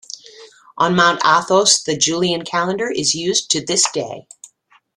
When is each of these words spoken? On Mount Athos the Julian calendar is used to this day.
On 0.79 0.95
Mount 0.95 1.21
Athos 1.23 1.79
the 1.83 1.95
Julian 1.95 2.43
calendar 2.43 2.89
is 2.89 3.13
used 3.13 3.51
to 3.51 3.63
this 3.63 3.85
day. 3.91 4.25